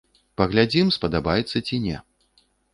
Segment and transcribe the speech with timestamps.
[0.41, 2.03] Паглядзім, спадабаецца ці не.